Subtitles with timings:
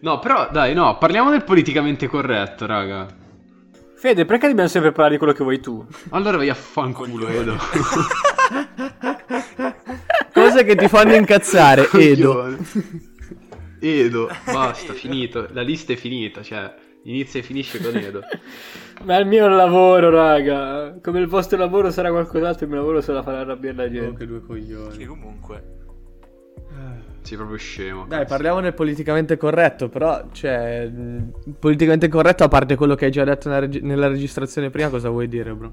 [0.00, 3.06] No, però dai, no, parliamo del politicamente corretto, raga.
[3.96, 5.84] Fede, perché dobbiamo sempre parlare di quello che vuoi tu?
[6.10, 7.56] Allora vai a fanculo, Edo.
[10.32, 12.56] Cose che ti fanno incazzare, Edo.
[13.78, 15.46] Edo, basta, finito.
[15.52, 16.72] La lista è finita, cioè,
[17.04, 18.20] inizia e finisce con Edo.
[19.04, 20.96] Ma il mio è lavoro, raga.
[21.02, 24.18] Come il vostro lavoro sarà qualcos'altro, il mio lavoro sarà fare arrabbiare la Oh, gente.
[24.18, 24.96] che due coglioni.
[24.96, 25.78] Che comunque.
[27.22, 28.06] Sei proprio scemo.
[28.08, 33.10] Dai, parliamo del politicamente corretto, però, cioè, mh, politicamente corretto, a parte quello che hai
[33.10, 35.72] già detto nella, regi- nella registrazione prima, cosa vuoi dire, bro?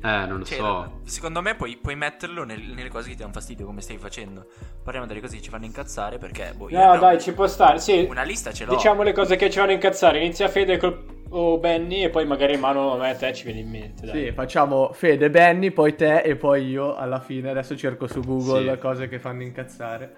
[0.00, 1.00] Eh, non lo Cioè, so.
[1.04, 4.46] Secondo me puoi, puoi metterlo nel- nelle cose che ti danno fastidio, come stai facendo.
[4.82, 6.52] Parliamo delle cose che ci fanno incazzare perché.
[6.56, 7.78] Boh, No, dai, ci può stare.
[7.80, 8.74] Sì, Una lista ce l'ho.
[8.74, 10.18] diciamo le cose che ci vanno a incazzare.
[10.22, 11.16] Inizia Fede col...
[11.30, 14.06] o Benny e poi magari mano a me e te ci viene in mente.
[14.06, 14.26] Dai.
[14.26, 17.50] Sì, facciamo Fede, Benny, poi te e poi io alla fine.
[17.50, 18.78] Adesso cerco su Google Sì.
[18.78, 20.12] cose che fanno incazzare.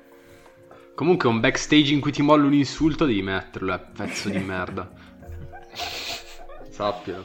[0.95, 4.91] Comunque un backstage in cui ti mollo un insulto devi metterlo, eh, pezzo di merda.
[6.69, 7.25] Sappilo.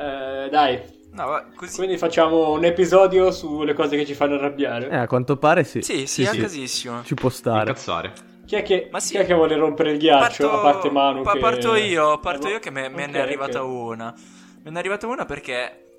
[0.00, 0.80] Eh, dai,
[1.12, 1.76] No, così.
[1.76, 4.88] quindi facciamo un episodio sulle cose che ci fanno arrabbiare.
[4.88, 5.82] Eh, a quanto pare sì.
[5.82, 7.02] Sì, sì, a casissimo.
[7.04, 7.68] Ci può stare.
[7.68, 8.12] Incazzare.
[8.46, 9.12] Chi, è che, Ma sì.
[9.12, 10.50] chi è che vuole rompere il ghiaccio?
[10.50, 11.22] a parte Manu.
[11.22, 13.70] pa- che- Parto io, parto Eh, io che me, me ok, ne è arrivata ok.
[13.70, 14.14] una.
[14.62, 15.98] Me ne è arrivata una perché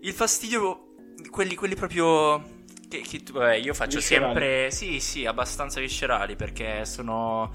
[0.00, 0.94] il fastidio,
[1.30, 2.52] quelli, quelli proprio...
[2.88, 4.32] Che, che tu- vabbè, io faccio Viscerali.
[4.32, 4.70] sempre...
[4.70, 7.50] Sì, sì, abbastanza viscerali perché sono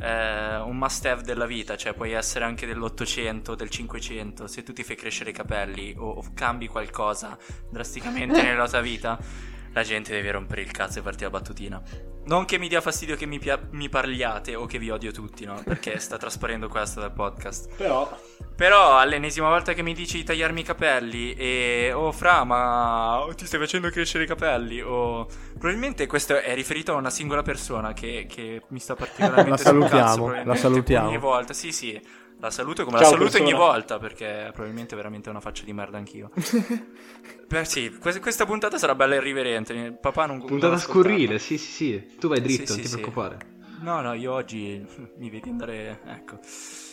[0.00, 4.72] eh, un must have della vita, cioè puoi essere anche dell'Ottocento, del Cinquecento, se tu
[4.72, 7.38] ti fai crescere i capelli o, o cambi qualcosa
[7.70, 9.18] drasticamente nella tua vita,
[9.72, 11.82] la gente deve rompere il cazzo e farti la battutina.
[12.22, 15.44] Non che mi dia fastidio che mi, pia- mi parliate o che vi odio tutti,
[15.46, 15.60] no?
[15.64, 17.74] Perché sta trasparendo questo dal podcast.
[17.76, 18.08] Però,
[18.54, 23.46] Però all'ennesima volta che mi dici di tagliarmi i capelli e oh fra ma ti
[23.46, 28.26] stai facendo crescere i capelli o probabilmente questo è riferito a una singola persona che,
[28.28, 31.08] che mi sta particolarmente La sul salutiamo, cazzo, la salutiamo.
[31.08, 32.00] ogni volta sì sì
[32.40, 33.64] la saluto come Ciao, la saluto ogni persona.
[33.70, 36.30] volta perché probabilmente è veramente una faccia di merda anch'io
[37.46, 41.70] Beh, sì questa, questa puntata sarà bella irriverente papà non Puntata non scurrile, sì, sì,
[41.70, 42.16] sì.
[42.18, 42.94] Tu vai dritto, Sì, non sì, ti sì.
[42.94, 43.38] preoccupare.
[43.80, 44.84] No, no, io oggi
[45.16, 46.00] mi vedi andare.
[46.06, 46.38] Ecco.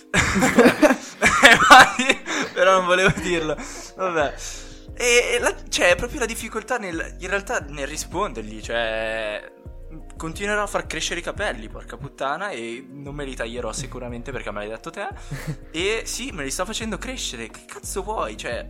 [2.54, 3.56] Però non volevo dirlo.
[3.96, 4.34] Vabbè.
[4.96, 8.62] E e la- c'è proprio la difficoltà nel, in realtà nel rispondergli.
[8.62, 9.52] Cioè.
[10.18, 14.52] Continuerò a far crescere i capelli, porca puttana, e non me li taglierò sicuramente perché
[14.52, 15.08] me l'hai detto te.
[15.72, 17.48] E sì, me li sto facendo crescere.
[17.50, 18.36] Che cazzo vuoi?
[18.36, 18.68] Cioè,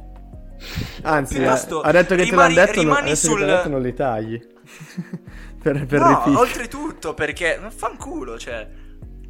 [1.04, 3.82] Anzi, Piuttosto eh, ha detto che rimani- te l'hanno detto, non, sul- l'ha detto non
[3.82, 4.40] li tagli.
[5.62, 6.36] per per no, ripicchi.
[6.36, 8.68] oltretutto perché non fanculo, cioè.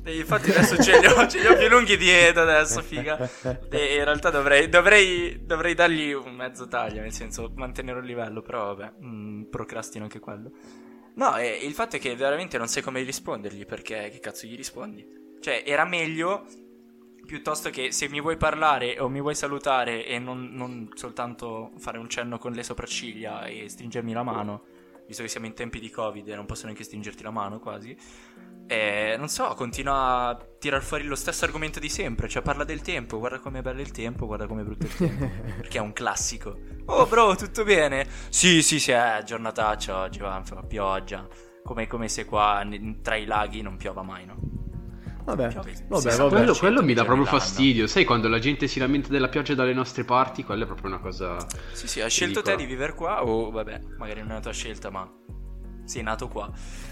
[0.03, 3.17] E infatti adesso ce li, ho, ce li ho più lunghi dietro adesso, figa.
[3.69, 8.41] E in realtà dovrei, dovrei, dovrei dargli un mezzo taglio, nel senso mantenere un livello,
[8.41, 10.51] però vabbè, mm, procrastino anche quello.
[11.17, 14.55] No, e il fatto è che veramente non sai come rispondergli, perché che cazzo gli
[14.55, 15.05] rispondi?
[15.39, 16.45] Cioè, era meglio
[17.25, 21.97] piuttosto che se mi vuoi parlare o mi vuoi salutare e non, non soltanto fare
[21.97, 24.63] un cenno con le sopracciglia e stringermi la mano,
[25.07, 27.95] visto che siamo in tempi di Covid e non posso neanche stringerti la mano quasi.
[28.69, 32.81] E non so, continua a tirar fuori lo stesso argomento di sempre, cioè parla del
[32.81, 36.59] tempo, guarda com'è bello il tempo, guarda com'è brutto il tempo, perché è un classico.
[36.88, 38.06] Oh bro, tutto bene?
[38.28, 41.25] Sì, sì, sì, è giornataccia oggi, va, fa pioggia,
[41.63, 42.67] come, come se qua
[43.01, 44.56] tra i laghi non piova mai, no?
[45.27, 45.88] Vabbè, vabbè, 60%.
[45.89, 46.29] vabbè.
[46.29, 47.85] Quello, quello mi dà proprio fastidio.
[47.85, 50.45] Sai quando la gente si lamenta della pioggia dalle nostre parti?
[50.45, 51.35] Quella è proprio una cosa.
[51.73, 54.53] Sì, sì, hai scelto te di vivere qua o vabbè, magari non è una tua
[54.53, 55.05] scelta, ma
[55.83, 56.49] sei nato qua.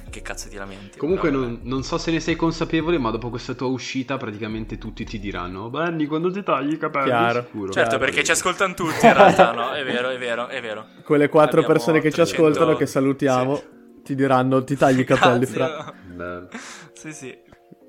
[0.09, 0.97] Che cazzo ti lamenti?
[0.97, 5.05] Comunque non, non so se ne sei consapevole, ma dopo questa tua uscita praticamente tutti
[5.05, 7.07] ti diranno Benny, quando ti tagli i capelli?
[7.07, 7.41] Chiaro.
[7.41, 7.71] Sicuro.
[7.71, 8.05] Certo, Chiaro.
[8.05, 9.71] perché ci ascoltano tutti in realtà, no?
[9.71, 10.87] È vero, è vero, è vero.
[11.05, 13.63] Quelle quattro Abbiamo persone che ci 300 ascoltano, che salutiamo,
[14.03, 15.55] ti diranno ti tagli i capelli Grazie.
[15.55, 16.49] fra.
[16.93, 17.37] Sì, sì.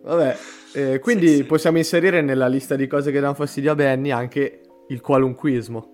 [0.06, 0.36] Vabbè,
[0.74, 1.44] eh, quindi Sì, sì.
[1.44, 5.90] possiamo inserire nella lista di cose che danno fastidio a Benny anche il qualunquismo.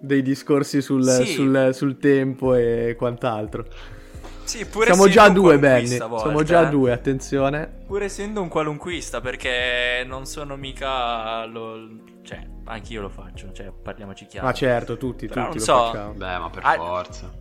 [0.00, 1.26] Dei discorsi sul, Sì.
[1.26, 3.66] sul- sul tempo e quant'altro.
[4.44, 5.96] Sì, pure Siamo già due, Benny.
[5.98, 6.70] qualunquista a volte, Siamo già a eh.
[6.70, 7.72] due, attenzione.
[7.86, 11.88] Pur essendo un qualunquista, perché non sono mica lo...
[12.22, 14.46] Cioè, anch'io lo faccio, cioè, parliamoci chiaro.
[14.46, 15.84] Ma certo, tutti, Però tutti non lo so.
[15.92, 16.12] facciamo.
[16.12, 17.32] Beh, ma per Ah, forza.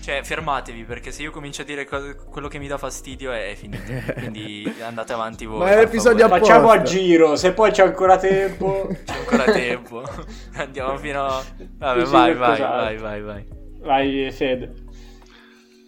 [0.00, 3.54] Cioè, fermatevi, perché se io comincio a dire cose- quello che mi dà fastidio è,
[3.56, 3.90] finito.
[4.18, 5.60] Quindi andate avanti voi.
[5.60, 7.36] Ma è l'episodio facciamo a giro.
[7.36, 10.02] Se poi c'è ancora tempo, C'è ancora tempo.
[10.56, 11.42] Andiamo fino a...
[11.78, 13.46] Vabbè, Dici vai, vai, vai, vai, vai.
[13.80, 14.74] vai, Fede.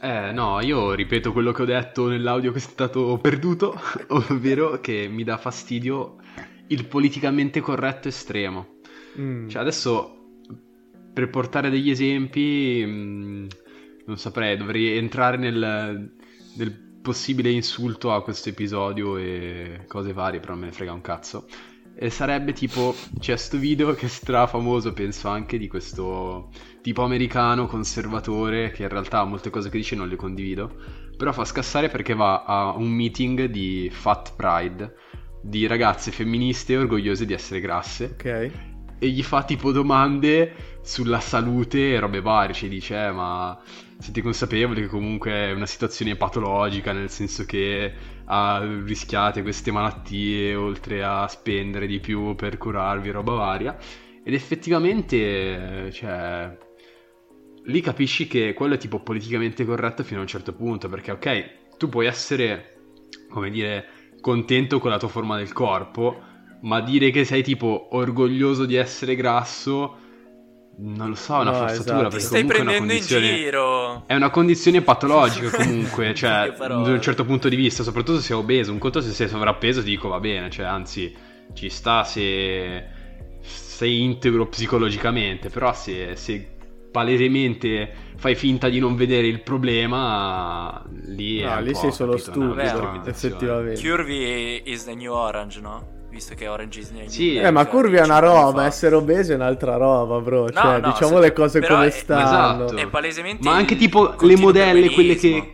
[0.01, 3.79] Eh, no, io ripeto quello che ho detto nell'audio che è stato perduto,
[4.09, 6.17] ovvero che mi dà fastidio
[6.69, 8.79] il politicamente corretto estremo.
[9.19, 9.49] Mm.
[9.49, 10.13] Cioè, adesso
[11.13, 13.47] per portare degli esempi, mh,
[14.07, 16.15] non saprei, dovrei entrare nel,
[16.57, 16.73] nel
[17.03, 21.47] possibile insulto a questo episodio e cose varie, però me ne frega un cazzo.
[21.99, 26.51] E sarebbe tipo, c'è sto video che è stra famoso, penso anche di questo
[26.83, 30.75] tipo americano conservatore che in realtà molte cose che dice non le condivido,
[31.17, 34.95] però fa scassare perché va a un meeting di Fat Pride
[35.41, 38.76] di ragazze femministe orgogliose di essere grasse Ok.
[38.99, 43.59] E gli fa tipo domande sulla salute e robe varie, ci dice eh, ma
[43.99, 47.93] siete consapevoli che comunque è una situazione patologica nel senso che
[48.25, 53.77] ah, rischiate queste malattie oltre a spendere di più per curarvi, roba varia.
[54.23, 56.57] Ed effettivamente cioè
[57.65, 61.51] lì capisci che quello è tipo politicamente corretto fino a un certo punto perché ok
[61.77, 62.75] tu puoi essere
[63.29, 63.87] come dire
[64.21, 66.35] contento con la tua forma del corpo
[66.67, 69.97] ma dire che sei tipo orgoglioso di essere grasso,
[70.79, 71.95] non lo so, è una No, forzatura.
[71.97, 72.03] esatto.
[72.09, 74.03] Ti Perché stai comunque è una prendendo in condizione- giro.
[74.07, 78.37] È una condizione patologica comunque, cioè, da un certo punto di vista, soprattutto se sei
[78.37, 78.73] obeso.
[78.73, 81.15] Un conto se sei sovrappeso ti dico va bene, cioè, anzi,
[81.55, 82.85] ci sta se
[83.41, 86.57] sei integro psicologicamente, però se, se
[86.91, 92.59] palesemente fai finta di non vedere il problema, lì è No, lì sei solo stupido,
[93.05, 93.81] effettivamente.
[93.81, 95.95] Curvy is the new orange, no?
[96.17, 97.37] Visto che orange is new Sì.
[97.37, 100.49] Eh, ma cioè, curvi è una dieci anni roba, essere obeso è un'altra roba, bro.
[100.51, 102.23] cioè, no, diciamo se- le cose però come è- stanno.
[102.65, 102.77] Esatto.
[102.77, 105.51] È palesemente Ma anche tipo le modelle, quelle che.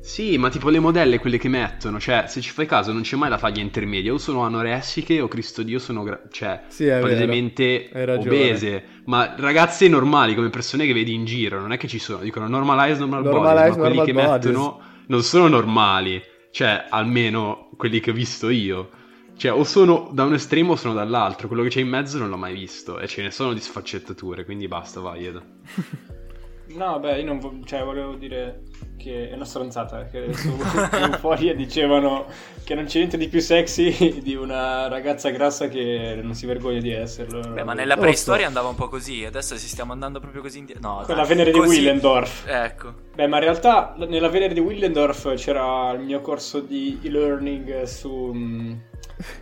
[0.00, 3.16] Sì, ma tipo le modelle, quelle che mettono, cioè, se ci fai caso, non c'è
[3.16, 6.88] mai la taglia intermedia, o sono anoressiche o Cristo Dio sono, gra- cioè, Sì, è
[6.90, 7.00] vero.
[7.06, 11.98] palesemente obese, ma ragazze normali, come persone che vedi in giro, non è che ci
[11.98, 14.44] sono, dicono normalize normal Normalize bodies, ma quelli normal che bodies.
[14.44, 16.22] mettono non sono normali,
[16.52, 18.90] cioè, almeno quelli che ho visto io.
[19.36, 22.30] Cioè, o sono da un estremo o sono dall'altro, quello che c'è in mezzo non
[22.30, 25.42] l'ho mai visto, e ce ne sono di sfaccettature, quindi basta, vai, Edo.
[26.68, 28.62] No, beh, io non vo- cioè, volevo dire
[28.98, 30.04] che è una stronzata.
[30.06, 30.48] Che su
[30.92, 32.26] Euphoria dicevano
[32.64, 36.80] che non c'è niente di più sexy di una ragazza grassa che non si vergogna
[36.80, 37.40] di esserlo.
[37.52, 40.86] Beh, ma nella preistoria andava un po' così, adesso si stiamo andando proprio così indietro.
[40.88, 42.44] No, Quella dai, Venere di così- Willendorf.
[42.48, 42.94] Ecco.
[43.14, 48.32] Beh, ma in realtà nella Venere di Willendorf c'era il mio corso di e-learning su
[48.34, 48.72] mm,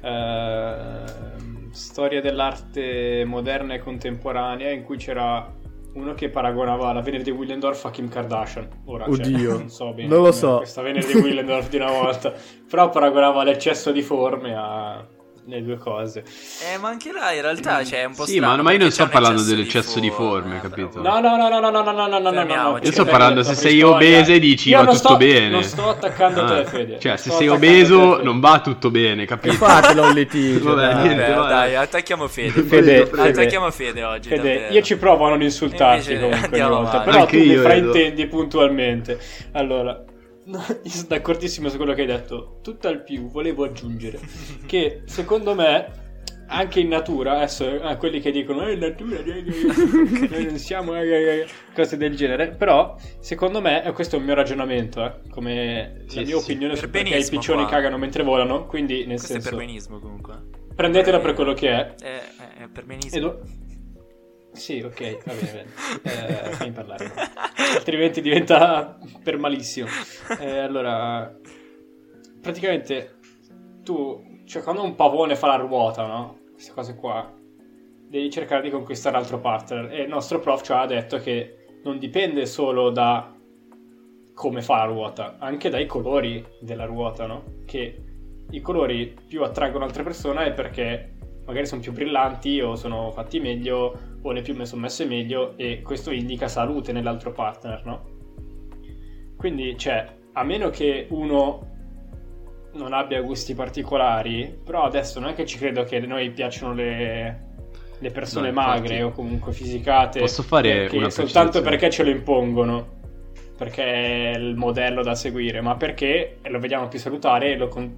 [0.01, 5.53] ehm, storia dell'arte moderna e contemporanea in cui c'era
[5.95, 8.69] uno che paragonava la Venere di Willendorf a Kim Kardashian.
[8.87, 9.51] Ora, cioè, Oddio.
[9.59, 10.57] non so bene Non lo so.
[10.59, 12.33] questa Venere di Willendorf di una volta,
[12.69, 15.07] però paragonava l'eccesso di forme a
[15.47, 16.25] le due cose.
[16.73, 18.91] Eh, ma anche là in realtà c'è un po' Sì, strano, ma- ma io non
[18.91, 21.01] sto parlando eccesso dell'eccesso di forme, capito?
[21.03, 22.79] No, no, no, no, no, no, no, no, no, no, no.
[22.83, 25.49] Io sto parlando, la se sei obese dici va tutto bene.
[25.51, 26.99] Non sto attaccando Ah, te, Fede.
[26.99, 29.55] Cioè, se sei obeso non va tutto bene, capito?
[29.55, 30.75] E fatelo un litigio.
[30.75, 31.75] Vabbè, dai.
[31.75, 33.11] attacchiamo Fede.
[33.17, 34.33] Attacchiamo Fede oggi.
[34.71, 39.19] Io ci provo a non insultarti comunque ogni volta, però tu mi fraintendi puntualmente.
[39.53, 40.03] Allora,
[40.47, 42.59] no, io sono d'accordissimo su quello che hai detto.
[42.63, 44.21] Tutt'al più volevo aggiungere
[44.67, 46.03] che secondo me
[46.47, 50.59] anche in natura, adesso eh, quelli che dicono eh, in natura eh, eh, noi non
[50.59, 54.35] siamo eh, eh, eh", cose del genere, però secondo me, e questo è un mio
[54.35, 56.51] ragionamento, eh, come Sì, la sì, mia sì.
[56.51, 57.71] opinione su perché i piccioni qua.
[57.71, 60.35] cagano mentre volano, quindi nel Questo è senso perbenismo comunque.
[60.75, 61.95] prendetela per quello che è.
[61.95, 62.21] È,
[62.59, 63.17] è, è perbenismo.
[63.19, 63.41] Edo-
[64.55, 65.67] Sì, ok, va bene,
[66.03, 66.49] bene.
[66.49, 67.13] Eh, fammi parlare.
[67.77, 69.89] Altrimenti diventa per malissimo.
[70.39, 71.37] Eh, allora,
[72.41, 73.17] praticamente
[73.83, 76.39] tu, cioè quando un pavone fa la ruota, no?
[76.53, 77.33] Queste cose qua,
[78.09, 79.93] devi cercare di conquistare l'altro partner.
[79.93, 83.35] E il nostro prof ci ha detto che non dipende solo da
[84.35, 87.63] come fa la ruota, anche dai colori della ruota, no?
[87.67, 88.05] Che
[88.51, 93.41] i colori più attraggono altre persone è perché magari sono più brillanti o sono fatti
[93.41, 98.13] meglio o le piume sono messe meglio e questo indica salute nell'altro partner, no?
[99.37, 101.73] Quindi, cioè, a meno che uno
[102.73, 106.73] non abbia gusti particolari, però adesso non è che ci credo che a noi piacciono
[106.73, 107.49] le,
[107.99, 113.03] le persone No, magre o comunque fisicate Posso fare una soltanto perché ce lo impongono
[113.57, 117.95] perché è il modello da seguire, ma perché lo vediamo più salutare e lo, con-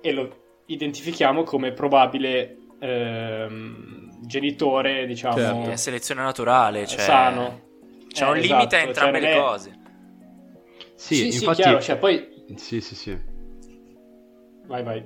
[0.00, 5.70] e lo identifichiamo come probabile ehm, genitore, diciamo, Certo.
[5.70, 7.00] È selezione naturale, cioè...
[7.00, 7.66] sano.
[8.08, 9.78] C'è Eh, un limite a esatto, entrambe cioè, le è- cose.
[10.94, 11.62] Sì, Sì, sì, infatti...
[11.62, 12.28] chiaro, cioè poi...
[12.56, 13.16] Sì, sì, sì.
[14.66, 15.04] Vai, vai.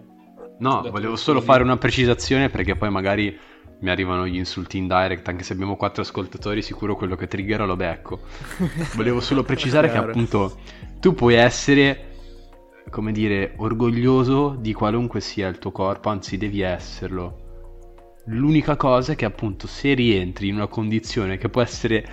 [0.59, 1.25] No, Detto volevo così.
[1.25, 3.37] solo fare una precisazione perché poi magari
[3.81, 7.65] mi arrivano gli insulti in direct, anche se abbiamo quattro ascoltatori, sicuro quello che triggera
[7.65, 8.21] lo becco.
[8.95, 10.59] Volevo solo precisare che appunto
[11.01, 12.11] tu puoi essere,
[12.91, 17.41] come dire, orgoglioso di qualunque sia il tuo corpo, anzi devi esserlo.
[18.27, 22.07] L'unica cosa è che appunto se rientri in una condizione che può essere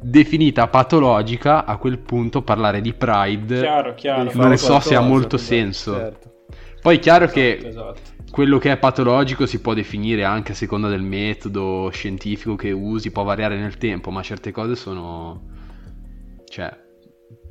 [0.00, 4.30] definita patologica, a quel punto parlare di Pride Chiaro, chiaro.
[4.34, 5.94] Non so se ha molto esatto, senso.
[5.94, 6.32] certo.
[6.80, 8.00] Poi è chiaro Esatto, che esatto.
[8.30, 13.10] quello che è patologico si può definire anche a seconda del metodo scientifico che usi,
[13.10, 15.42] può variare nel tempo, ma certe cose sono...
[16.48, 16.86] cioè,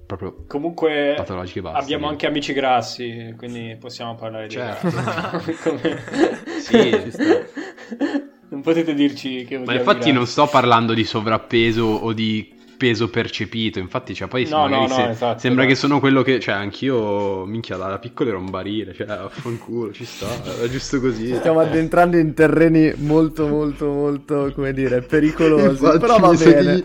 [0.08, 1.78] proprio Comunque patologiche basta.
[1.78, 4.90] abbiamo anche amici grassi, quindi possiamo parlare di Certo.
[5.64, 6.02] Come-
[6.60, 7.46] Sì, ci sta.
[8.50, 10.12] Non potete dirci che Ma infatti grassi.
[10.14, 14.88] non sto parlando di sovrappeso o di peso percepito, infatti, cioè, poi No, magari no,
[14.88, 15.68] se- no, esatto, sembra esatto.
[15.68, 19.92] che sono quello che, cioè, anch'io, minchia, da, da piccolo ero un barile, cioè, affanculo,
[19.92, 21.34] ci sta, era giusto così.
[21.36, 25.66] Stiamo addentrando in terreni molto, molto, molto, come dire, pericolosi.
[25.70, 26.76] Infatti, però va bene.
[26.76, 26.84] Gli,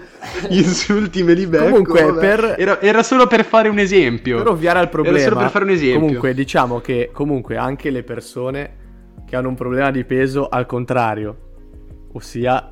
[0.49, 1.65] gli insulti me li becco.
[1.65, 4.39] Comunque, per- Era, era solo per fare un esempio.
[4.39, 6.01] Per ovviare al problema, Era solo per fare un esempio.
[6.01, 8.77] comunque diciamo che comunque anche le persone
[9.27, 11.37] che hanno un problema di peso al contrario,
[12.13, 12.72] ossia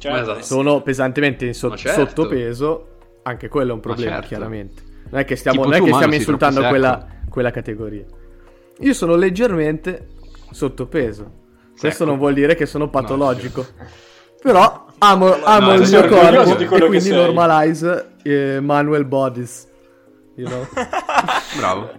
[0.00, 0.18] Certo.
[0.18, 0.42] Esatto.
[0.42, 2.06] sono pesantemente in so- certo.
[2.06, 2.88] sottopeso,
[3.22, 4.28] anche quello è un problema, certo.
[4.28, 4.82] chiaramente.
[5.10, 8.04] Non è che stiamo, non è che stiamo insultando quella, quella categoria.
[8.78, 10.08] Io sono leggermente
[10.50, 11.38] sottopeso.
[11.78, 12.04] Questo Secco.
[12.04, 13.66] non vuol dire che sono patologico.
[14.40, 19.68] Però amo, amo No, il mio corpo e quindi normalize eh, Manuel Bodies.
[20.36, 20.66] You know?
[21.58, 21.90] Bravo.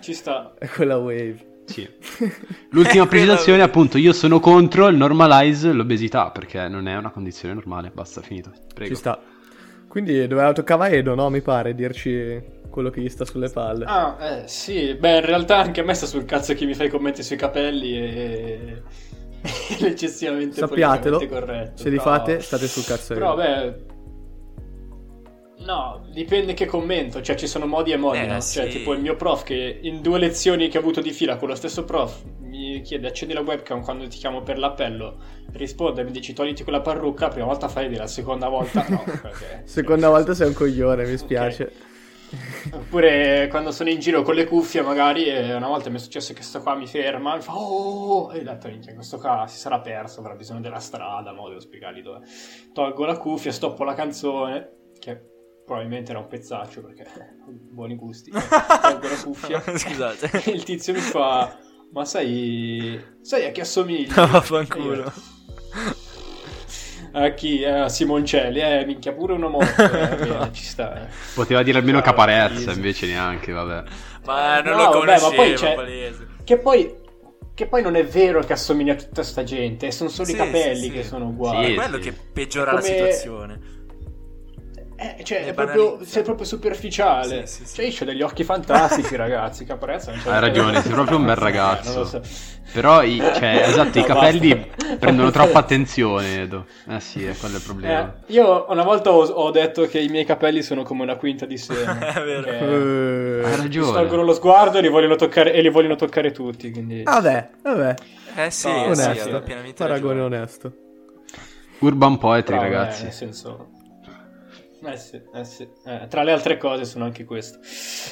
[0.00, 0.52] Ci sta.
[0.58, 1.47] È quella wave.
[1.68, 1.88] Sì.
[2.70, 7.90] L'ultima precisazione, appunto, io sono contro il normalize l'obesità, perché non è una condizione normale,
[7.92, 8.50] basta, finito.
[8.74, 8.90] Prego.
[8.90, 9.20] Ci sta.
[9.86, 11.30] Quindi doveva toccava Edo, no?
[11.30, 13.84] Mi pare, dirci quello che gli sta sulle palle.
[13.86, 14.94] Ah, eh, sì.
[14.94, 17.96] Beh, in realtà anche a me sta sul cazzo che mi fai commenti sui capelli
[17.96, 18.82] e...
[19.42, 21.82] e eccessivamente Sappiatelo, politicamente corretto.
[21.82, 23.87] se li però- fate state sul cazzo Però, beh...
[25.68, 28.40] No, dipende che commento, cioè ci sono modi e modi, Eh, no?
[28.40, 28.78] Cioè, sì.
[28.78, 31.54] tipo il mio prof che in due lezioni che ho avuto di fila con lo
[31.54, 35.18] stesso prof mi chiede accendi la webcam quando ti chiamo per l'appello,
[35.52, 39.64] risponde, mi dici togliti quella parrucca, la prima volta fai la seconda volta no, perché...
[39.64, 41.70] Seconda volta sei un coglione, mi spiace.
[42.72, 46.32] Oppure quando sono in giro con le cuffie, magari, e una volta mi è successo
[46.32, 49.58] che sto qua mi ferma, mi fa oh, e ho detto, minchia, questo qua si
[49.58, 52.24] sarà perso, avrà bisogno della strada, mo devo spiegargli dove.
[52.72, 55.36] Tolgo la cuffia, stoppo la canzone, che
[55.68, 57.06] probabilmente era un pezzaccio perché
[57.46, 58.30] buoni gusti.
[58.32, 60.30] La cuffia, Scusate.
[60.44, 61.56] e il tizio mi fa,
[61.92, 64.08] ma sai, sai a chi assomigli?
[64.10, 65.12] Vaffanculo.
[67.12, 67.60] A chi?
[67.62, 71.08] Eh, A Simoncelli, eh, minchia, pure uno morto, eh, bene, ci sta, eh.
[71.34, 73.82] Poteva dire almeno Ah, caparezza, invece neanche, vabbè.
[74.24, 76.26] Ma non No, lo vabbè, ma conoscevo, poi c'è- palese.
[76.44, 76.94] Che poi,
[77.54, 80.36] che poi non è vero che assomiglia a tutta sta gente, sono solo Sì, i
[80.36, 80.90] capelli sì, sì.
[80.92, 81.66] che sono È uguali.
[81.66, 82.02] Sì, quello sì.
[82.10, 83.60] che peggiora È la come- situazione.
[85.00, 87.46] Eh, cioè, è proprio, sei proprio superficiale.
[87.46, 87.74] Sì, sì, sì.
[87.76, 89.64] Cioè, io ho degli occhi fantastici, ragazzi.
[89.64, 91.98] Caparezza non c'è Hai ragione, sei proprio un bel Eh, non ragazzo.
[92.00, 92.20] lo so.
[92.72, 94.96] Però, i, cioè, esatto, i No, capelli basta.
[94.96, 96.66] prendono troppa attenzione, Edo.
[96.88, 98.12] Eh sì, è quello il problema.
[98.26, 101.46] Eh, io una volta ho, ho detto che i miei capelli sono come una quinta
[101.46, 101.98] di seme.
[102.14, 102.46] È vero.
[102.48, 103.86] Eh, Hai mi ragione.
[103.86, 106.72] stolgono lo sguardo e li vogliono toccare, e li vogliono toccare tutti.
[106.72, 107.04] Quindi...
[107.04, 107.94] Vabbè, vabbè,
[108.34, 109.40] Eh sì, No, sì, onesto.
[109.42, 110.36] pienamente Paragone ragione.
[110.36, 110.72] onesto.
[111.78, 113.02] Urban Poetry, Però, eh, ragazzi.
[113.04, 113.68] nel senso...
[114.80, 115.68] Eh sì, eh sì.
[115.84, 117.58] Eh, tra le altre cose sono anche questo.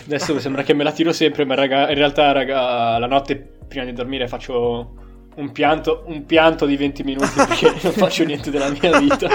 [0.06, 3.84] Adesso sembra che me la tiro sempre, ma raga, in realtà, raga, la notte prima
[3.84, 5.04] di dormire faccio
[5.36, 9.28] un pianto, un pianto di 20 minuti perché non faccio niente della mia vita.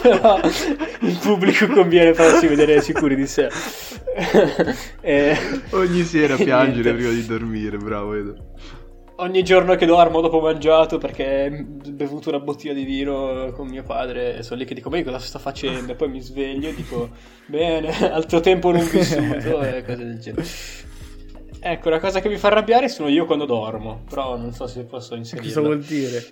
[0.00, 0.40] Però
[1.00, 3.48] il pubblico conviene farsi vedere sicuri di sé.
[5.00, 5.36] E
[5.70, 8.36] Ogni sera piangere prima di dormire, bravo Edo.
[9.20, 13.82] Ogni giorno che dormo dopo mangiato perché ho bevuto una bottiglia di vino con mio
[13.82, 15.90] padre sono lì che dico ma io cosa sto facendo?
[15.90, 17.10] E poi mi sveglio e dico
[17.46, 20.46] bene altro tempo non vissuto e cose del genere.
[21.60, 24.84] Ecco la cosa che mi fa arrabbiare sono io quando dormo però non so se
[24.84, 25.60] posso Cosa inserirla.
[25.62, 26.22] vuol dire?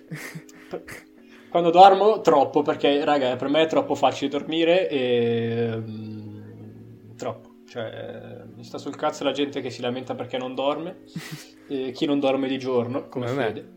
[1.50, 8.44] quando dormo troppo perché raga per me è troppo facile dormire e mm, troppo cioè
[8.66, 11.04] sta sul cazzo la gente che si lamenta perché non dorme
[11.68, 13.32] e chi non dorme di giorno come me.
[13.32, 13.72] Fede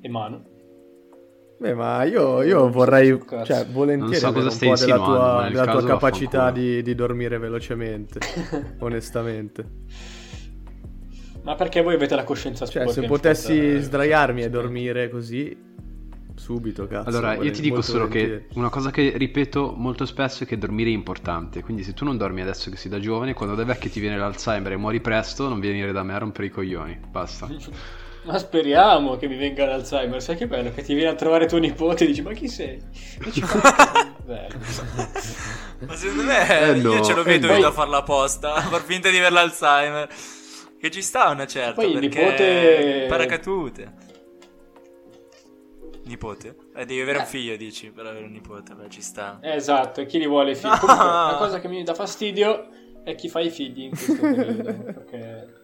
[0.00, 0.48] e Manu
[1.60, 5.48] Beh, ma io, io vorrei, cioè, volentieri Non so cosa un stai po' della tua,
[5.50, 8.18] della tua capacità di, di dormire velocemente,
[8.80, 9.66] onestamente.
[11.42, 15.10] ma perché voi avete la coscienza Cioè, sporca se in potessi eh, sdraiarmi e dormire
[15.10, 15.54] così,
[16.40, 17.08] subito, cazzo.
[17.08, 18.46] Allora, io ti dico solo che volentieri.
[18.54, 21.62] una cosa che ripeto molto spesso è che dormire è importante.
[21.62, 24.16] Quindi se tu non dormi adesso che sei da giovane, quando da vecchio ti viene
[24.16, 26.98] l'Alzheimer e muori presto, non venire da me a rompere i coglioni.
[27.08, 27.48] Basta.
[28.22, 31.56] ma speriamo che mi venga l'Alzheimer sai che bello che ti viene a trovare tuo
[31.56, 32.76] nipote e dici ma chi sei
[33.24, 33.40] e
[35.86, 37.56] Ma secondo me Eh no, io ce lo eh vedo no.
[37.56, 40.08] io a far la posta, a far finta di avere l'Alzheimer.
[40.78, 43.92] Che ci sta una certa, Poi il perché nipote- paracadute.
[46.10, 46.56] Nipote?
[46.74, 47.20] Eh, devi avere Eh.
[47.22, 49.38] un figlio, dici, per avere un nipote, beh, ci sta.
[49.40, 50.70] Esatto, e chi li vuole figli?
[50.78, 52.68] Comunque, la cosa che mi dà fastidio
[53.04, 54.62] è chi fa i figli in questo periodo.
[54.82, 55.59] perché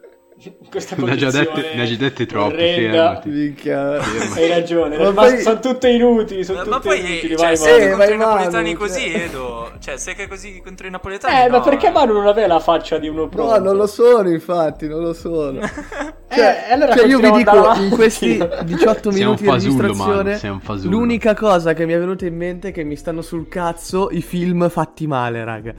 [0.69, 3.21] questa Ne ha già dette- ne ha già dette troppe.
[3.25, 4.01] Minchia.
[4.35, 7.47] Hai ragione, Ma ma poi- sono tutte inutili, sono Ma, tutte ma poi, inutili, cioè,
[7.47, 9.23] vai, siete Eh, contro i napoletani Manu, così, cioè.
[9.23, 9.73] Edo?
[9.81, 11.45] Cioè, sei che così contro i napoletani?
[11.47, 11.91] Eh, ma no, perché eh.
[11.91, 13.59] Manu non aveva la faccia di uno pronto?
[13.59, 15.61] No, non lo sono, infatti, non lo sono.
[16.29, 17.85] Cioè, Eh, allora cioè, io vi dico, andare avanti.
[17.85, 20.41] in questi 18 Sei minuti di registrazione,
[20.83, 24.21] l'unica cosa che mi è venuta in mente è che mi stanno sul cazzo i
[24.23, 25.73] film fatti male, raga.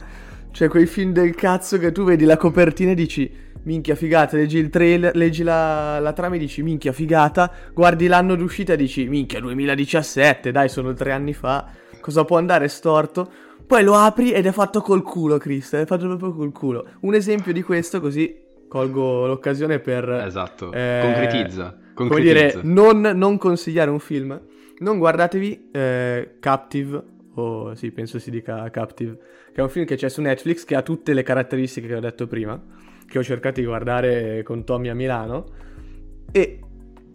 [0.58, 3.32] Cioè, quei film del cazzo che tu vedi la copertina e dici,
[3.66, 8.34] minchia figata, leggi il trailer, leggi la, la trama e dici, minchia figata, guardi l'anno
[8.34, 11.64] d'uscita e dici, minchia 2017, dai, sono tre anni fa,
[12.02, 13.32] cosa può andare storto?
[13.68, 16.88] Poi lo apri ed è fatto col culo, Cristo, è fatto proprio col culo.
[17.02, 18.36] Un esempio di questo, così
[18.68, 20.10] colgo l'occasione per...
[20.10, 21.78] Esatto, eh, concretizza.
[21.94, 22.62] Come concretizza.
[22.62, 24.42] dire, non, non consigliare un film.
[24.80, 27.04] Non guardatevi eh, Captive,
[27.42, 29.18] o sì, penso si dica Captive,
[29.54, 32.00] che è un film che c'è su Netflix che ha tutte le caratteristiche che ho
[32.00, 32.62] detto prima,
[33.08, 35.46] che ho cercato di guardare con Tommy a Milano.
[36.32, 36.60] E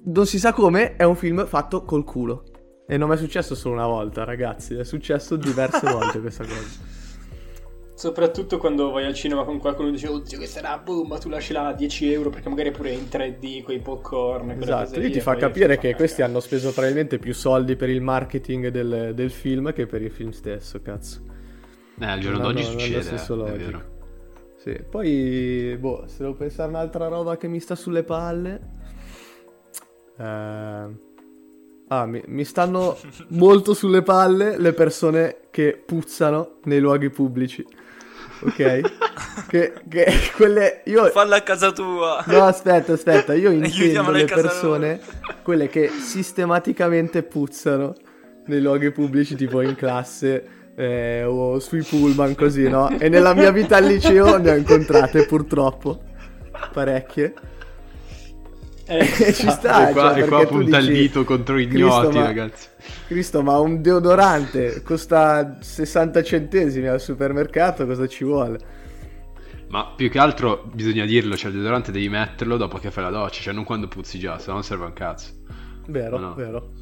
[0.04, 2.44] non si sa come, è un film fatto col culo.
[2.86, 7.01] E non mi è successo solo una volta, ragazzi, è successo diverse volte questa cosa.
[7.94, 11.28] Soprattutto quando vai al cinema con qualcuno e dice Oddio questa è una bomba, tu
[11.28, 15.20] lasci là 10 euro perché magari è pure in 3D, quei popcorn Esatto, lì ti
[15.20, 19.72] fa capire che questi hanno speso probabilmente più soldi per il marketing del, del film
[19.72, 21.20] che per il film stesso, cazzo.
[22.00, 23.56] Eh, al giorno Non d'oggi succede, eh, è logico.
[23.56, 23.90] vero.
[24.56, 28.60] Sì, poi, boh, se devo pensare a un'altra roba che mi sta sulle palle...
[30.18, 31.10] eh,
[31.88, 32.96] Ah, mi, mi stanno
[33.30, 37.62] molto sulle palle le persone che puzzano nei luoghi pubblici.
[38.44, 38.80] Ok?
[39.48, 40.06] che, che
[40.36, 40.82] quelle...
[40.84, 41.06] Io...
[41.10, 42.24] Falla a casa tua.
[42.26, 45.00] No, aspetta, aspetta, io intendo le persone,
[45.42, 47.94] quelle che sistematicamente puzzano
[48.46, 52.90] nei luoghi pubblici, tipo in classe eh, o sui pullman, così, no?
[52.98, 56.00] E nella mia vita al liceo ne ho incontrate purtroppo
[56.72, 57.34] parecchie.
[58.98, 61.24] Eh, E ci sta, e qua, cioè, e qua perché tu punta il dici, dito
[61.24, 62.68] contro Cristo, ignoti, ma- ragazzi.
[63.06, 68.58] Cristo, ma un deodorante costa 60 centesimi al supermercato, cosa ci vuole?
[69.68, 73.10] Ma più che altro bisogna dirlo, cioè il deodorante devi metterlo dopo che fai la
[73.10, 75.32] doccia, cioè non quando puzzi già, se no non serve un cazzo.
[75.86, 76.72] Vero, No, vero,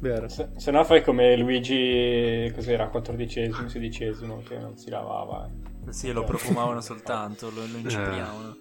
[0.00, 0.28] vero.
[0.28, 5.50] Se, se no fai come Luigi, cos'era, 14esimo, 16esimo, che non si lavava.
[5.88, 8.56] Sì, lo profumavano soltanto, lo, lo incipriavano.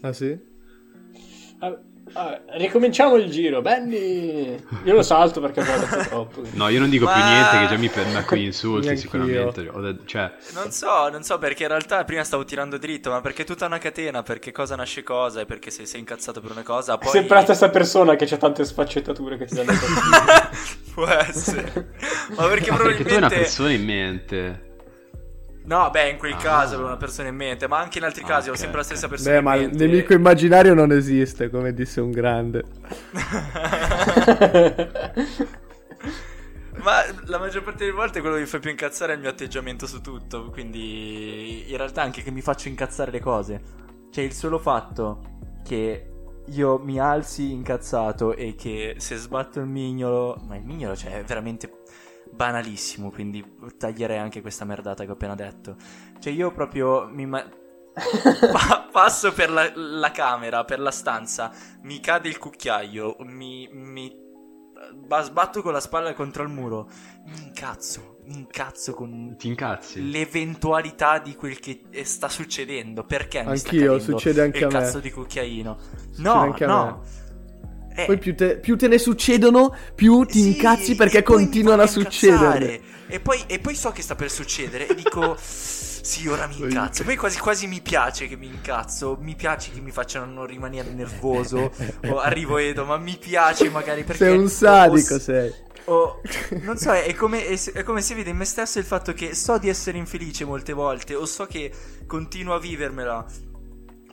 [0.00, 0.38] Ah sì?
[1.60, 1.76] Ah,
[2.12, 4.62] ah, ricominciamo il giro, Benny!
[4.84, 6.42] Io lo salto perché ho detto troppo.
[6.52, 9.62] No, io non dico più Ma- niente che già mi permetto gli insulti sicuramente.
[9.62, 13.42] Detto- cioè, Non so, non so perché in realtà prima stavo tirando dritto, ma perché
[13.42, 16.62] è tutta una catena, perché cosa nasce cosa e perché se sei incazzato per una
[16.62, 17.10] cosa, È poi...
[17.10, 20.94] sempre la stessa persona che c'ha tante sfaccettature che ti danno fastidio.
[20.94, 21.88] Può essere.
[22.36, 23.36] ma perché ma perché tu hai una probabilmente...
[23.36, 24.66] persona in mente.
[25.68, 26.36] No, beh, in quel Ah.
[26.38, 28.78] caso avevo una persona in mente, ma anche in altri Ah, casi ho ok, sempre
[28.78, 29.86] la stessa persona Beh, in ma il mente.
[29.86, 32.64] nemico immaginario non esiste, come disse un grande.
[36.82, 39.30] Ma la maggior parte delle volte quello che mi fa più incazzare è il mio
[39.30, 40.50] atteggiamento su tutto.
[40.50, 43.60] Quindi in realtà anche che mi faccio incazzare le cose.
[44.10, 46.10] Cioè il solo fatto che
[46.46, 50.40] io mi alzi incazzato e che se sbatto il mignolo.
[50.46, 51.68] Ma il mignolo cioè, è veramente
[52.32, 53.10] banalissimo.
[53.10, 53.44] Quindi
[53.76, 55.76] taglierei anche questa merdata che ho appena detto.
[56.18, 57.26] Cioè io proprio mi.
[57.26, 57.48] ma-
[58.52, 64.14] Pa- passo per la, la camera, per la stanza, mi cade il cucchiaio, mi, mi
[65.06, 66.88] ba- sbatto con la spalla contro il muro,
[67.26, 70.02] mi incazzo, mi incazzo con Ti incazzi?
[70.10, 73.04] l'eventualità di quel che eh, sta succedendo.
[73.04, 74.74] Perché mi sta Anch'io, succede anche il a me.
[74.74, 75.78] cazzo di cucchiaino?
[76.10, 77.02] Succede No, anche a no.
[77.98, 81.86] Eh, Poi più te, più te ne succedono, più ti sì, incazzi perché continuano a
[81.88, 82.80] succedere.
[83.08, 85.36] E poi, e poi so che sta per succedere e dico...
[86.08, 87.02] Sì, ora mi incazzo.
[87.04, 89.18] Poi quasi quasi mi piace che mi incazzo.
[89.20, 91.72] Mi piace che mi facciano rimanere nervoso.
[92.06, 94.24] o arrivo Edo, ma mi piace magari perché...
[94.26, 95.52] Sei un sadico, o- sei.
[95.84, 96.20] o-
[96.62, 99.34] non so, è come, è, è come se vede in me stesso il fatto che
[99.34, 101.14] so di essere infelice molte volte.
[101.14, 101.70] O so che
[102.06, 103.26] continuo a vivermela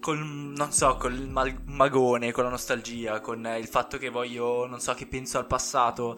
[0.05, 4.67] col, non so, col mal- magone, con la nostalgia, con eh, il fatto che voglio,
[4.67, 6.15] non so, che penso al passato.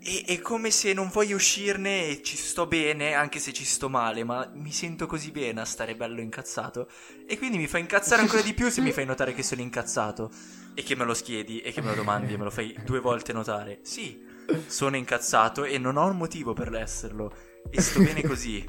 [0.00, 3.88] E è come se non voglio uscirne e ci sto bene, anche se ci sto
[3.88, 6.88] male, ma mi sento così bene a stare bello incazzato.
[7.28, 10.28] E quindi mi fa incazzare ancora di più se mi fai notare che sono incazzato.
[10.74, 12.98] E che me lo chiedi e che me lo domandi e me lo fai due
[12.98, 13.78] volte notare.
[13.82, 14.20] Sì,
[14.66, 17.32] sono incazzato e non ho un motivo per esserlo.
[17.70, 18.68] E sto bene così.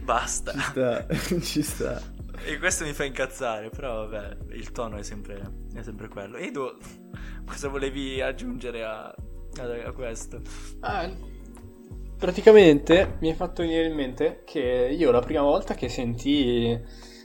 [0.00, 0.52] Basta.
[0.52, 1.06] Ci sta,
[1.40, 2.16] ci sta.
[2.44, 5.40] E questo mi fa incazzare, però vabbè, il tono è sempre,
[5.74, 6.36] è sempre quello.
[6.36, 6.76] Edo,
[7.46, 10.40] cosa volevi aggiungere a, a questo.
[10.80, 11.10] Ah,
[12.16, 16.80] praticamente mi hai fatto venire in mente che io la prima volta che sentii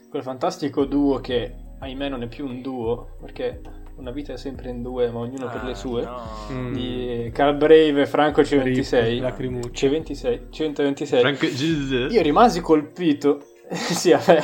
[0.10, 3.62] quel fantastico duo che ahimè non è più un duo perché
[3.96, 6.22] una vita è sempre in due ma ognuno per le Ah, sue no.
[6.52, 6.74] Mm.
[6.74, 9.88] di Carl Brave e Franco C26 Lacrimucci.
[9.88, 13.42] C26 126 Frank- io rimasi colpito
[13.94, 14.44] sì, vabbè,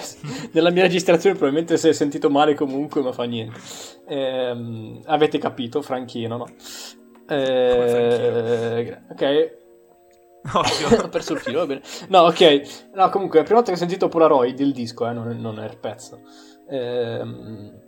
[0.51, 3.59] nella mia registrazione probabilmente si è sentito male comunque, ma fa niente.
[4.07, 6.45] Ehm, avete capito, Franchino, no?
[7.27, 9.57] Eh, ok,
[10.53, 11.03] Ovvio.
[11.03, 11.81] ho perso il filo, va bene.
[12.07, 12.89] No, ok.
[12.93, 15.65] No, comunque, la prima volta che ho sentito Polaroid, il disco, eh, non, non è
[15.65, 16.21] il pezzo.
[16.69, 17.87] Ehm,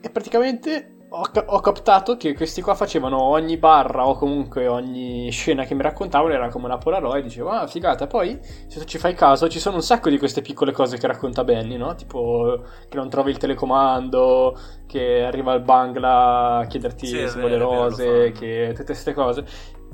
[0.00, 5.64] e praticamente ho, ho captato che questi qua facevano ogni barra o comunque ogni scena
[5.64, 7.24] che mi raccontavano era come una Polaroid.
[7.24, 8.06] Dicevo, ah, figata.
[8.06, 11.06] Poi, se tu ci fai caso, ci sono un sacco di queste piccole cose che
[11.06, 11.94] racconta Benny, no?
[11.94, 17.58] Tipo che non trovi il telecomando, che arriva il Bangla a chiederti Sì, se vuole
[17.58, 19.44] rose, che tutte queste cose.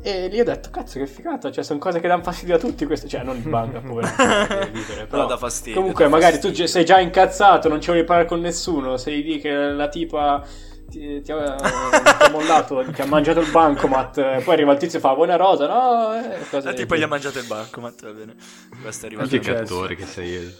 [0.01, 2.87] E lì ho detto, cazzo, che figata, cioè, sono cose che danno fastidio a tutti
[2.87, 4.07] queste, cioè, non il Bangla, povero,
[4.71, 5.23] vivere, però...
[5.23, 5.81] No, dà fastidio.
[5.81, 6.65] Comunque, dà magari fastidio.
[6.65, 10.45] tu sei già incazzato, non ci vuoi parlare con nessuno, sei lì che la tipa
[10.89, 14.79] ti, ti ha, ti ha mollato, ti ha mangiato il bancomat, eh, poi arriva il
[14.79, 16.15] tizio e fa buona rosa, no?
[16.15, 18.35] Eh, cose Ah, del tipo gli ha mangiato il banco, ma va bene.
[18.83, 19.59] Questo è arrivato Che successo.
[19.63, 20.55] cattore che sei.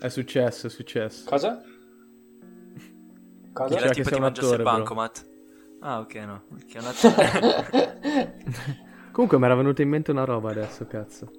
[0.00, 1.24] È successo, è successo.
[1.28, 1.62] Cosa?
[3.52, 3.76] Cosa?
[3.76, 5.26] Che tipo ti mangiasse il bancomat.
[5.80, 6.42] Ah, ok, no.
[6.66, 6.86] Che è un
[7.70, 8.34] attore.
[9.12, 11.30] Comunque mi era venuta in mente una roba adesso, cazzo.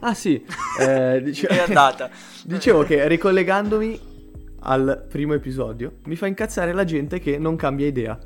[0.00, 0.44] Ah sì,
[0.80, 2.10] eh, dice- è andata.
[2.44, 4.16] dicevo che ricollegandomi
[4.60, 8.18] al primo episodio, mi fa incazzare la gente che non cambia idea.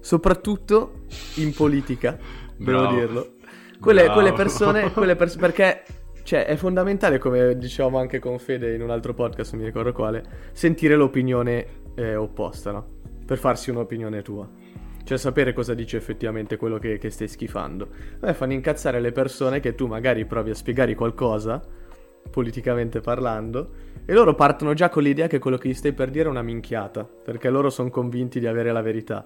[0.00, 1.02] Soprattutto
[1.36, 2.18] in politica,
[2.56, 2.94] devo Bravo.
[2.94, 3.32] dirlo.
[3.80, 5.82] Quelle, quelle persone, quelle pers- perché
[6.22, 9.92] cioè, è fondamentale, come dicevamo anche con Fede in un altro podcast, non mi ricordo
[9.92, 10.22] quale,
[10.52, 12.98] sentire l'opinione eh, opposta, no?
[13.26, 14.48] Per farsi un'opinione tua.
[15.02, 17.88] Cioè sapere cosa dice effettivamente quello che, che stai schifando.
[18.20, 21.60] A me fanno incazzare le persone che tu magari provi a spiegare qualcosa,
[22.30, 23.70] politicamente parlando,
[24.04, 26.42] e loro partono già con l'idea che quello che gli stai per dire è una
[26.42, 29.24] minchiata, perché loro sono convinti di avere la verità.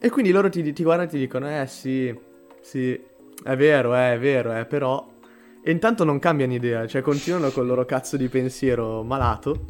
[0.00, 2.16] E quindi loro ti, ti guardano e ti dicono, eh sì,
[2.60, 2.98] sì,
[3.44, 5.16] è vero, eh, è vero, eh, però...
[5.60, 9.66] E intanto non cambiano idea, cioè continuano col loro cazzo di pensiero malato.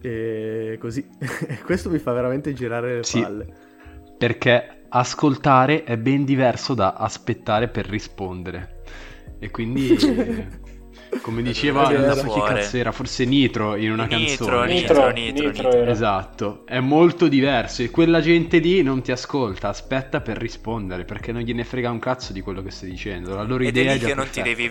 [0.00, 1.06] E così.
[1.46, 3.20] E questo mi fa veramente girare le Sì.
[3.20, 3.46] palle.
[4.18, 8.82] Perché ascoltare è ben diverso da aspettare per rispondere.
[9.38, 9.96] E quindi,
[11.22, 14.72] come diceva, È non so chi cazzo era, forse Nitro in una Nitro, canzone.
[14.72, 15.90] Nitro, Nitro, Nitro, Nitro.
[15.90, 21.32] Esatto, è molto diverso e quella gente lì non ti ascolta, aspetta per rispondere perché
[21.32, 23.34] non gliene frega un cazzo di quello che stai dicendo.
[23.34, 24.64] La loro Ed è idea lì già che non ti devi.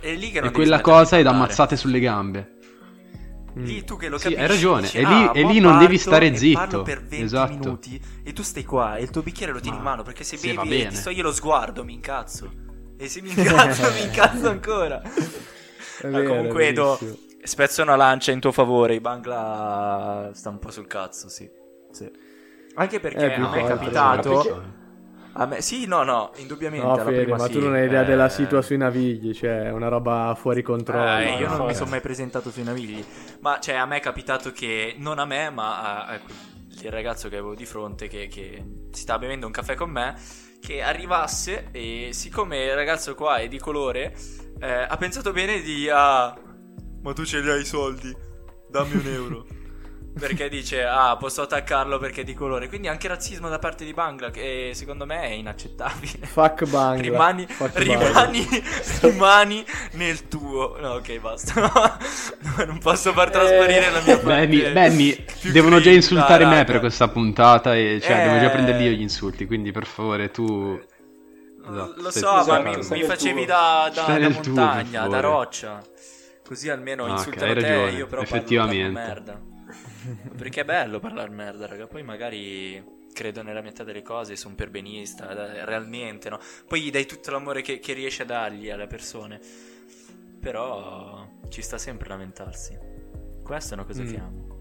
[0.00, 2.48] È lì che E non devi quella cosa è da ammazzate sulle gambe.
[3.56, 3.64] Mm.
[3.66, 5.78] Lì tu che lo Sì, capisci hai ragione, dici, e lì- "Ah, e lì non
[5.78, 7.52] devi stare e zitto." per 20 Esatto.
[7.56, 10.24] minuti e tu stai qua e il tuo bicchiere lo tieni in Ma- mano perché
[10.24, 10.96] se va bevi e bene.
[10.96, 12.50] ti togli lo sguardo mi incazzo
[12.98, 15.08] e se mi incazzo mi incazzo ancora È
[16.02, 17.18] vero, comunque è do- verissimo.
[17.42, 21.48] spezzo una lancia in tuo favore i Bangla sta un po' sul cazzo sì,
[21.90, 22.10] Sì.
[22.74, 24.52] anche perché Eh, a me è capitato sì.
[25.36, 27.52] a me, sì no no indubbiamente No, Fede, prima ma sì.
[27.52, 31.18] tu non hai idea della Eh, situa sui navigli, cioè è una roba fuori controllo.
[31.18, 31.76] Eh, io non no, mi no.
[31.76, 33.04] sono mai presentato sui navigli.
[33.40, 36.20] Ma cioè, a me è capitato che, non a me, ma a, a
[36.82, 40.14] il ragazzo che avevo di fronte che, che si stava bevendo un caffè con me,
[40.64, 44.16] che arrivasse e siccome il ragazzo qua è di colore,
[44.58, 45.90] eh, ha pensato bene di...
[45.90, 46.34] Ah,
[47.02, 48.10] ma tu ce li hai i soldi,
[48.70, 49.46] dammi un euro.
[50.16, 52.68] Perché dice, ah, posso attaccarlo perché è di colore.
[52.68, 56.24] Quindi anche razzismo da parte di Bangla, che secondo me è inaccettabile.
[56.26, 57.02] Fuck Bangla.
[57.02, 58.46] Rimani, fuck rimani,
[59.00, 60.76] rimani nel tuo.
[60.80, 61.52] No, ok, basta.
[62.56, 64.46] No, non posso far trasparire Eh, la mia parte.
[64.46, 68.28] Benny, Benny, devono già insultare me per questa puntata e cioè Eh.
[68.28, 70.78] devo già prendere io gli insulti, quindi per favore tu...
[71.66, 73.46] Esatto, Lo so, ma Esatto, mi, mi facevi tuo.
[73.46, 75.82] da, da- da tuo, montagna, per da roccia.
[76.46, 78.90] Così almeno Ah, insultano hai te ragione, io però effettivamente.
[79.00, 79.40] merda.
[80.36, 81.86] Perché è bello parlare merda, raga.
[81.86, 86.38] Poi magari credo nella metà delle cose, sono perbenista, da- realmente, no?
[86.66, 89.40] Poi gli dai tutto l'amore che, che riesci a dargli alle persone.
[90.40, 92.76] Però ci sta sempre lamentarsi.
[93.42, 94.06] Questa è una cosa Mm.
[94.10, 94.52] che amo.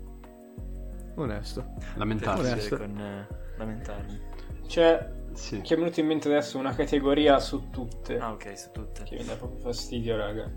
[1.16, 1.74] Onesto.
[1.96, 2.52] Lamentarsi.
[2.52, 2.78] Onesto.
[2.78, 4.20] con eh, lamentarmi.
[4.68, 5.62] C'è, Sì.
[5.62, 8.18] che è venuto in mente adesso una categoria su tutte.
[8.18, 9.04] Ah, ok, su tutte.
[9.04, 10.50] Che mi dà proprio fastidio, raga.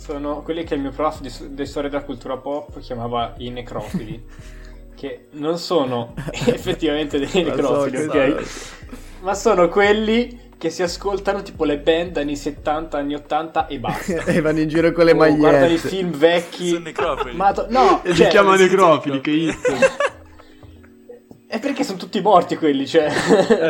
[0.00, 4.24] Sono quelli che il mio prof di, di storia della cultura pop chiamava i necrofili.
[4.96, 8.46] che non sono effettivamente dei so necrofili, che ok?
[9.20, 14.24] Ma sono quelli che si ascoltano tipo le band anni 70, anni 80 e basta.
[14.30, 15.88] e vanno in giro con le O Guardano i magliette.
[15.88, 16.68] film vecchi.
[16.68, 17.36] Sono necrofili.
[17.36, 19.90] Ma to- no, E li cioè, chiamano sì, necrofili, che hit.
[21.46, 23.10] È perché sono tutti morti quelli, cioè...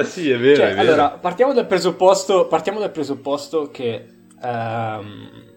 [0.00, 0.80] Eh sì, è vero, Cioè, è vero.
[0.80, 4.04] Allora, partiamo dal presupposto, partiamo dal presupposto che
[4.42, 5.49] ehm,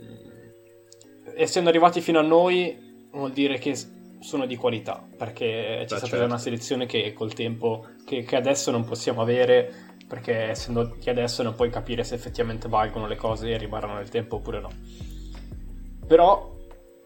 [1.36, 3.76] essendo arrivati fino a noi vuol dire che
[4.19, 6.26] sono di qualità, perché c'è Beh, stata certo.
[6.26, 9.72] una selezione che col tempo, che, che adesso non possiamo avere,
[10.08, 14.10] perché essendo di adesso non puoi capire se effettivamente valgono le cose e rimarranno nel
[14.10, 14.72] tempo oppure no.
[16.08, 16.52] Però,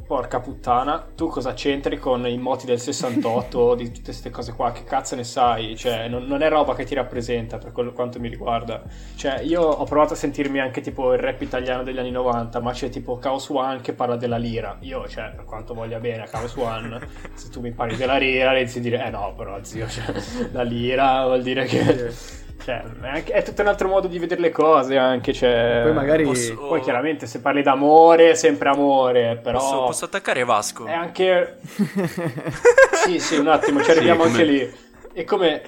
[0.08, 4.72] porca puttana, tu cosa c'entri con i moti del 68, di tutte queste cose qua?
[4.72, 5.76] Che cazzo ne sai?
[5.76, 8.82] Cioè, non, non è roba che ti rappresenta per quello quanto mi riguarda.
[9.16, 12.72] Cioè, io ho provato a sentirmi anche tipo il rap italiano degli anni 90, ma
[12.72, 14.78] c'è tipo Chaos One che parla della lira.
[14.80, 17.00] Io, cioè, per quanto voglia bene a Chaos One,
[17.34, 20.06] se tu mi parli della lira, inizi a dire, eh no, però zio, cioè,
[20.54, 22.46] la lira vuol dire che...
[22.64, 25.82] Cioè, è, anche- è tutto un altro modo di vedere le cose anche, cioè...
[25.84, 29.60] Poi magari- Posso- Poi chiaramente se parli d'amore, è sempre amore, però...
[29.60, 30.86] Posso, posso attaccare Vasco?
[30.86, 31.60] È anche...
[33.06, 34.76] sì, sì, un attimo, ci arriviamo Sì, anche come- lì.
[35.14, 35.62] E come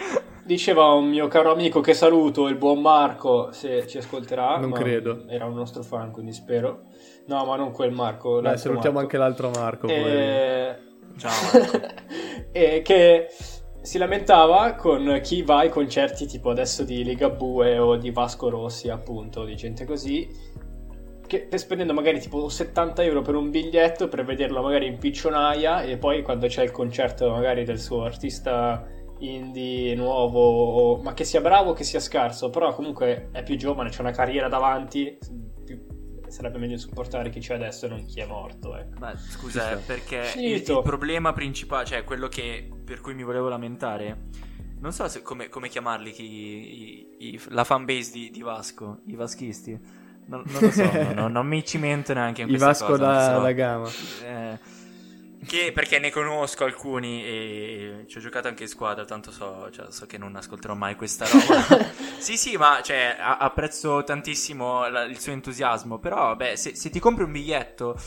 [0.43, 4.57] diceva un mio caro amico che saluto, il buon Marco, se ci ascolterà.
[4.57, 5.23] Non credo.
[5.27, 6.81] Era un nostro fan, quindi spero.
[7.27, 8.41] No, ma non quel Marco.
[8.41, 8.99] Beh, salutiamo Marco.
[8.99, 9.87] anche l'altro Marco.
[9.87, 10.75] E...
[11.17, 11.31] Ciao.
[12.51, 13.27] e che
[13.81, 18.89] si lamentava con chi va ai concerti tipo adesso di Ligabue o di Vasco Rossi,
[18.89, 20.27] appunto, di gente così,
[21.25, 25.97] che spendendo magari tipo 70 euro per un biglietto per vederlo magari in piccionaia e
[25.97, 28.83] poi quando c'è il concerto magari del suo artista
[29.19, 33.57] indie nuovo, o- ma che sia bravo o che sia scarso, però comunque è più
[33.57, 35.17] giovane, c'è una carriera davanti,
[36.27, 38.99] sarebbe meglio supportare chi c'è adesso e non chi è morto, ecco.
[38.99, 43.47] Ma scusa, eh, perché il, il problema principale, cioè quello che per cui mi volevo
[43.49, 44.17] lamentare,
[44.79, 46.23] non so se- come, come chiamarli chi-
[47.19, 49.79] i- i- la fanbase di, di Vasco, i vaschisti.
[50.25, 53.05] Non, non lo so, no, no, non mi cimento neanche in I questa Vasco cosa,
[53.05, 53.41] da, so.
[53.41, 53.89] da Gama.
[54.23, 54.59] Eh,
[55.45, 59.91] che perché ne conosco alcuni e ci ho giocato anche in squadra, tanto so, cioè,
[59.91, 61.83] so che non ascolterò mai questa roba.
[62.19, 66.89] sì, sì, ma cioè, a- apprezzo tantissimo la- il suo entusiasmo, però beh, se, se
[66.89, 67.97] ti compri un biglietto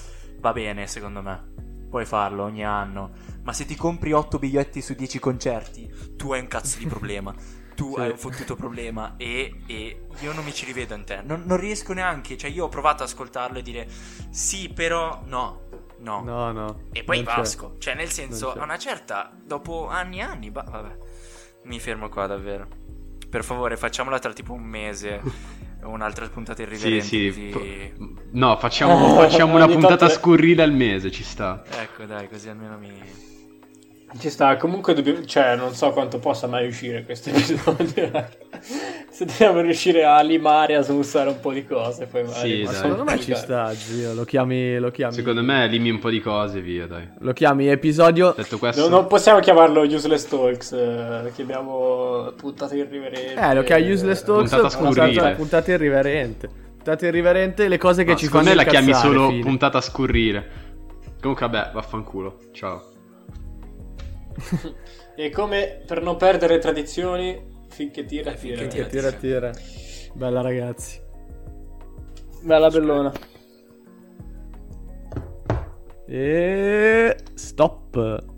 [0.40, 1.50] va bene, secondo me.
[1.88, 3.10] Puoi farlo ogni anno,
[3.42, 7.34] ma se ti compri 8 biglietti su 10 concerti, tu hai un cazzo di problema.
[7.74, 8.00] Tu Sì.
[8.00, 11.22] hai un fottuto problema e, e io non mi ci rivedo in te.
[11.24, 13.88] Non, non riesco neanche, cioè io ho provato ad ascoltarlo e dire
[14.30, 15.62] sì, però no,
[16.00, 16.20] no.
[16.22, 16.82] No, no.
[16.92, 17.22] E poi.
[17.22, 20.96] Vasco, cioè nel senso, a una certa, dopo anni e anni, ba- vabbè,
[21.64, 22.68] mi fermo qua davvero.
[23.30, 25.22] Per favore, facciamola tra tipo un mese,
[25.84, 27.04] un'altra puntata Sì, irriverente.
[27.04, 27.50] sì.
[27.52, 31.62] così- po- No, facciamo, facciamo una puntata tanto- scurrile al mese, ci sta.
[31.80, 32.92] Ecco, dai, così almeno mi...
[34.18, 38.28] Ci sta, comunque dobbiamo, cioè non so quanto possa mai uscire questo episodio.
[39.10, 42.50] Se dobbiamo riuscire a limare, a smussare un po' di cose, poi magari.
[42.58, 42.80] Sì, ma dai.
[42.80, 44.14] sono Secondo me ci sta, zio.
[44.14, 45.14] Lo chiami, lo chiami.
[45.14, 47.08] Secondo me limi un po' di cose, via, dai.
[47.20, 48.34] Lo chiami episodio.
[48.36, 53.34] Detto questo, No, non possiamo chiamarlo Useless Talks, eh, chiamiamo puntate irriverenti.
[53.34, 54.50] Eh, lo chiami Useless Talks.
[54.50, 55.34] Puntata puntata, scurrile.
[55.34, 56.48] puntata irriverente.
[56.76, 59.40] Puntata irriverente, le cose che no, ci secondo fanno me la chiami solo fine.
[59.42, 60.48] puntata scurrile.
[61.20, 62.38] Comunque, vabbè, vaffanculo.
[62.52, 62.90] Ciao.
[65.14, 68.56] E come per non perdere tradizioni, finché tira, tira.
[68.56, 69.50] finché Tira, tira, tira.
[70.14, 71.00] Bella ragazzi.
[72.42, 73.12] Bella bellona.
[76.06, 78.31] E stop.